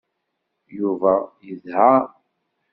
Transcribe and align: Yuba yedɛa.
Yuba 0.77 1.13
yedɛa. 1.47 1.95